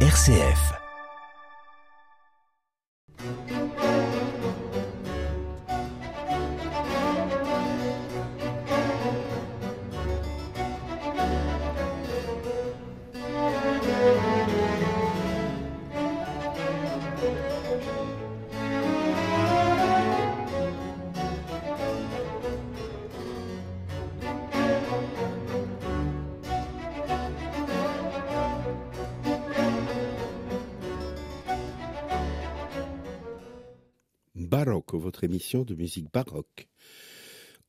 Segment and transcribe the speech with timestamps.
[0.00, 0.85] RCF.
[35.24, 36.68] Émission de musique baroque.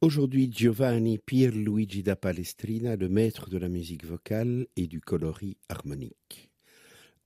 [0.01, 6.49] Aujourd'hui, Giovanni Pierluigi da Palestrina, le maître de la musique vocale et du coloris harmonique.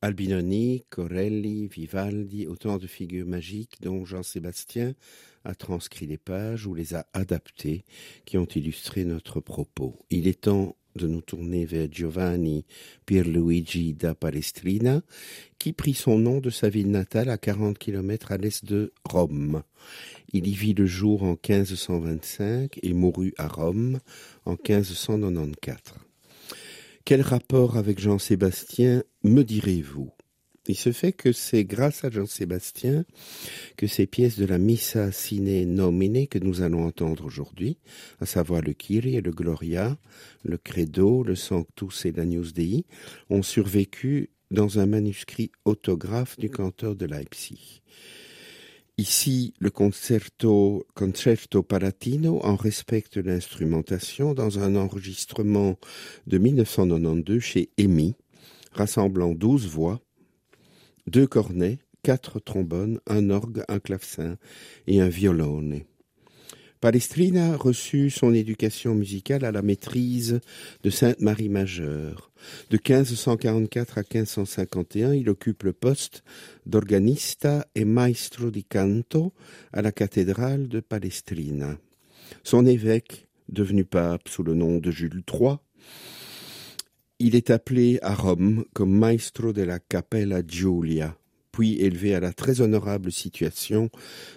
[0.01, 4.95] Albinoni, Corelli, Vivaldi, autant de figures magiques dont Jean-Sébastien
[5.43, 7.85] a transcrit les pages ou les a adaptées
[8.25, 9.99] qui ont illustré notre propos.
[10.09, 12.65] Il est temps de nous tourner vers Giovanni
[13.05, 15.01] Pierluigi da Palestrina,
[15.59, 19.63] qui prit son nom de sa ville natale à 40 km à l'est de Rome.
[20.33, 23.99] Il y vit le jour en 1525 et mourut à Rome
[24.45, 25.99] en 1594.
[27.03, 30.11] Quel rapport avec Jean-Sébastien me direz-vous?
[30.67, 33.03] Il se fait que c'est grâce à Jean-Sébastien
[33.77, 37.77] que ces pièces de la Missa Sine Nomine que nous allons entendre aujourd'hui,
[38.19, 39.97] à savoir le Kyrie et le Gloria,
[40.43, 42.85] le Credo, le Sanctus et l'Agnus Dei,
[43.29, 47.81] ont survécu dans un manuscrit autographe du canteur de Leipzig.
[48.97, 55.79] Ici, le concerto, concerto palatino en respecte l'instrumentation dans un enregistrement
[56.27, 58.13] de 1992 chez EMI,
[58.73, 60.01] rassemblant douze voix,
[61.07, 64.37] deux cornets, quatre trombones, un orgue, un clavecin
[64.87, 65.81] et un violone.
[66.81, 70.39] Palestrina reçut son éducation musicale à la maîtrise
[70.81, 72.31] de Sainte-Marie Majeure.
[72.71, 76.23] De 1544 à 1551, il occupe le poste
[76.65, 79.31] d'organista et maestro di canto
[79.71, 81.77] à la cathédrale de Palestrina.
[82.43, 85.57] Son évêque, devenu pape sous le nom de Jules III,
[87.21, 91.15] il est appelé à Rome comme maestro de la Cappella Giulia,
[91.51, 93.91] puis élevé à la très honorable situation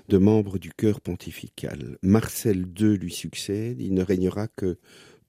[0.08, 1.96] de membre du chœur pontifical.
[2.02, 4.76] Marcel II lui succède, il ne régnera que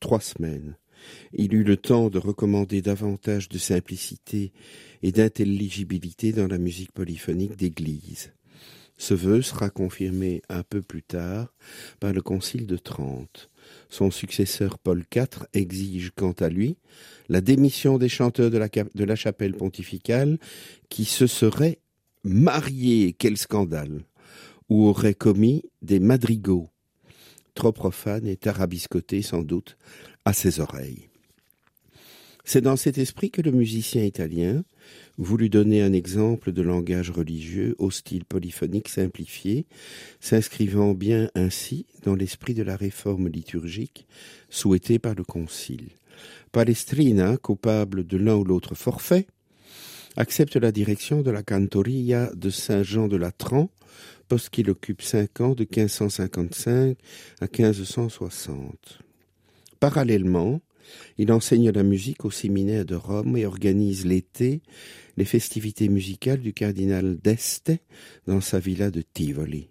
[0.01, 0.75] trois semaines.
[1.31, 4.51] Il eut le temps de recommander davantage de simplicité
[5.01, 8.33] et d'intelligibilité dans la musique polyphonique d'Église.
[8.97, 11.53] Ce vœu sera confirmé un peu plus tard
[12.01, 13.49] par le Concile de Trente.
[13.95, 16.75] Son successeur Paul IV exige quant à lui
[17.29, 18.57] la démission des chanteurs de
[19.06, 20.38] la, chapelle pontificale
[20.89, 21.79] qui se seraient
[22.25, 24.01] mariés, quel scandale,
[24.67, 26.67] ou auraient commis des madrigaux,
[27.53, 29.78] trop profanes et tarabiscotés sans doute
[30.25, 31.07] à ses oreilles.
[32.44, 34.66] C'est dans cet esprit que le musicien italien
[35.17, 39.65] voulut donner un exemple de langage religieux au style polyphonique simplifié,
[40.19, 44.07] s'inscrivant bien ainsi dans l'esprit de la réforme liturgique
[44.49, 45.89] souhaitée par le Concile.
[46.51, 49.27] Palestrina, coupable de l'un ou l'autre forfait,
[50.17, 53.69] accepte la direction de la cantoria de Saint-Jean de Latran,
[54.27, 56.97] poste qu'il occupe cinq ans de 1555
[57.41, 58.99] à 1560.
[59.79, 60.61] Parallèlement,
[61.18, 64.62] il enseigne la musique au séminaire de Rome et organise l'été
[65.18, 67.72] les festivités musicales du cardinal d'Este
[68.28, 69.69] dans sa villa de Tivoli.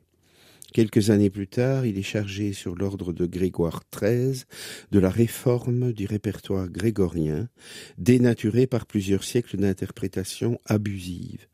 [0.72, 4.42] Quelques années plus tard, il est chargé sur l'ordre de Grégoire XIII
[4.90, 7.48] de la réforme du répertoire grégorien,
[7.96, 11.46] dénaturé par plusieurs siècles d'interprétations abusives.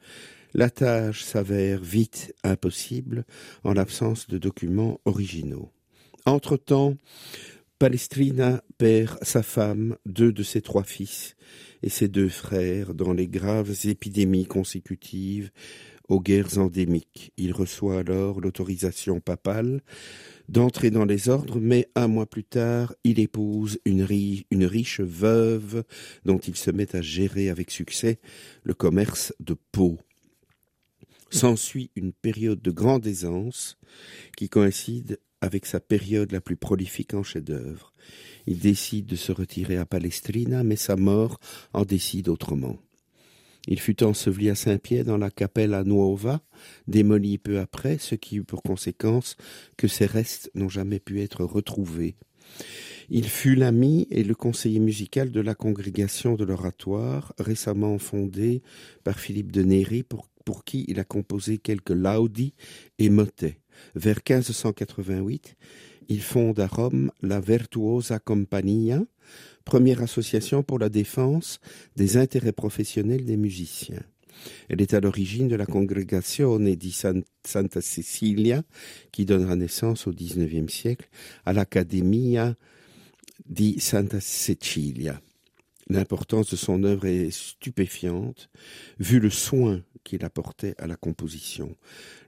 [0.54, 3.26] La tâche s'avère vite impossible
[3.62, 5.70] en l'absence de documents originaux.
[6.24, 6.96] Entre-temps,
[7.80, 11.34] Palestrina perd sa femme, deux de ses trois fils
[11.82, 15.50] et ses deux frères dans les graves épidémies consécutives
[16.10, 17.32] aux guerres endémiques.
[17.38, 19.80] Il reçoit alors l'autorisation papale
[20.50, 25.84] d'entrer dans les ordres, mais un mois plus tard, il épouse une, riche veuve
[26.26, 28.18] dont il se met à gérer avec succès
[28.62, 29.96] le commerce de peau.
[31.30, 33.78] S'ensuit une période de grande aisance
[34.36, 37.92] qui coïncide avec sa période la plus prolifique en chef-d'œuvre.
[38.46, 41.38] Il décide de se retirer à Palestrina, mais sa mort
[41.72, 42.78] en décide autrement.
[43.66, 46.40] Il fut enseveli à Saint-Pierre dans la Capella Nuova,
[46.88, 49.36] démoli peu après, ce qui eut pour conséquence
[49.76, 52.16] que ses restes n'ont jamais pu être retrouvés.
[53.10, 58.62] Il fut l'ami et le conseiller musical de la congrégation de l'oratoire, récemment fondée
[59.04, 62.54] par Philippe de Néry, pour, pour qui il a composé quelques laudi
[62.98, 63.58] et motets.
[63.94, 65.56] Vers 1588,
[66.08, 69.00] il fonde à Rome la Virtuosa Compagnia,
[69.64, 71.60] première association pour la défense
[71.96, 74.02] des intérêts professionnels des musiciens.
[74.68, 78.62] Elle est à l'origine de la Congregazione di Santa Cecilia,
[79.12, 81.08] qui donnera naissance au XIXe siècle
[81.44, 82.56] à l'Accademia
[83.44, 85.20] di Santa Cecilia.
[85.90, 88.48] L'importance de son œuvre est stupéfiante,
[89.00, 91.76] vu le soin qu'il apportait à la composition,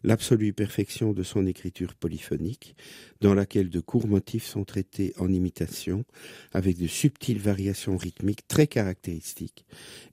[0.03, 2.75] l'absolue perfection de son écriture polyphonique,
[3.21, 6.05] dans laquelle de courts motifs sont traités en imitation,
[6.53, 9.65] avec de subtiles variations rythmiques très caractéristiques,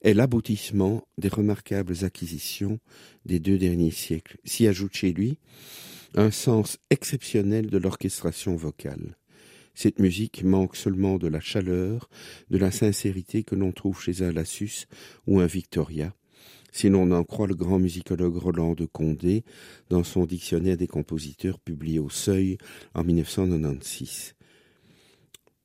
[0.02, 2.78] est l'aboutissement des remarquables acquisitions
[3.26, 4.38] des deux derniers siècles.
[4.44, 5.38] S'y ajoute chez lui
[6.14, 9.16] un sens exceptionnel de l'orchestration vocale.
[9.74, 12.08] Cette musique manque seulement de la chaleur,
[12.50, 14.86] de la sincérité que l'on trouve chez un Lassus
[15.26, 16.14] ou un Victoria,
[16.72, 19.44] si l'on en croit le grand musicologue Roland de Condé
[19.88, 22.58] dans son dictionnaire des compositeurs publié au Seuil
[22.94, 24.34] en 1996.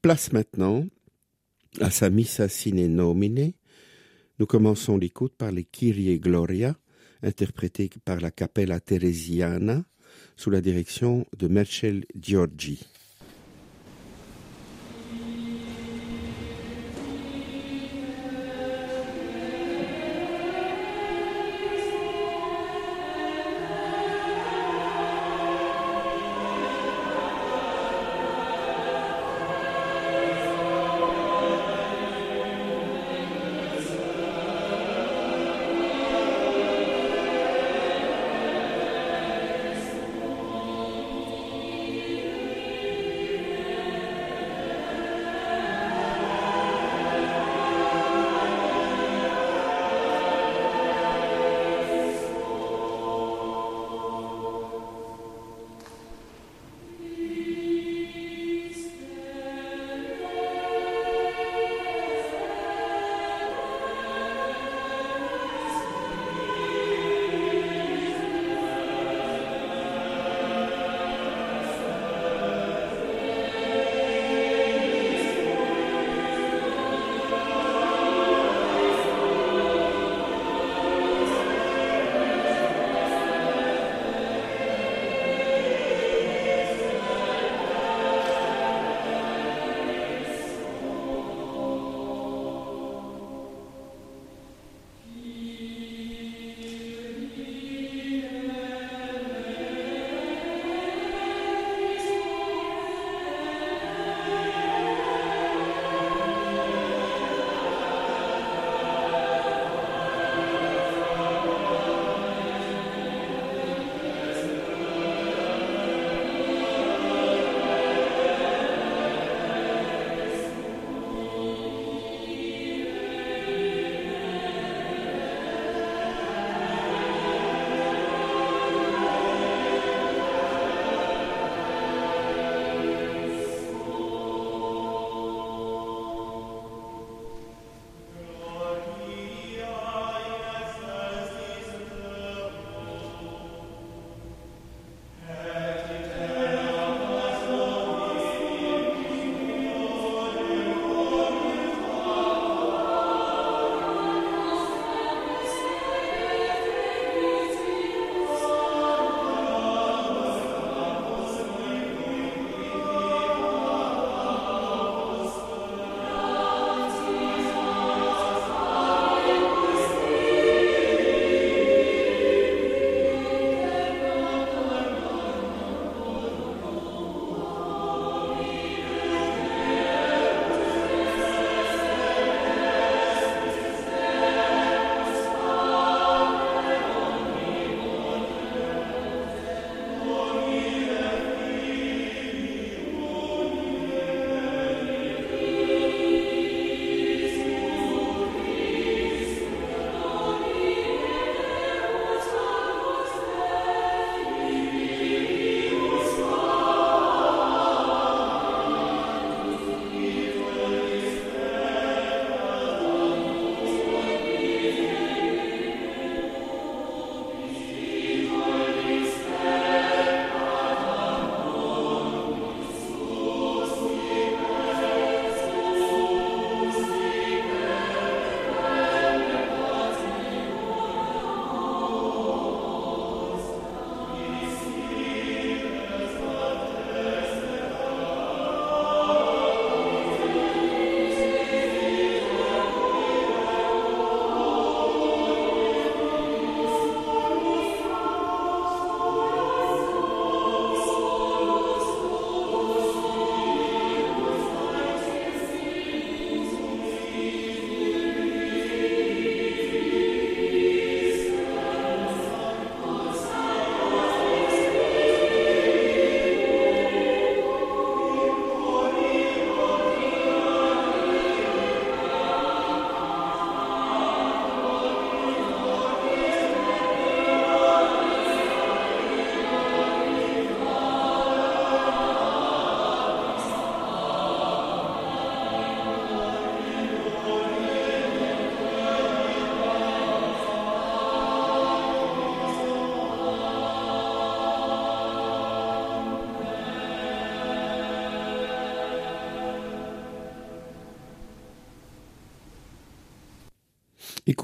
[0.02, 0.86] Place maintenant
[1.82, 3.54] à sa Missa sine nomine.
[4.40, 6.78] Nous commençons l'écoute par les Kyrie Gloria,
[7.22, 9.84] interprétés par la Capella Teresiana,
[10.36, 12.86] sous la direction de Marcel Giorgi.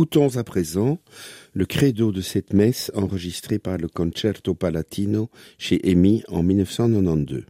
[0.01, 0.97] Écoutons à présent
[1.53, 5.29] le credo de cette messe enregistrée par le Concerto Palatino
[5.59, 7.43] chez Emi en 1992.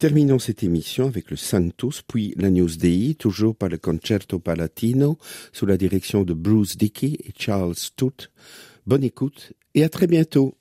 [0.00, 5.18] Terminons cette émission avec le Santos, puis la News Dei, toujours par le Concerto Palatino,
[5.52, 8.30] sous la direction de Bruce Dickey et Charles Stout.
[8.86, 10.56] Bonne écoute et à très bientôt.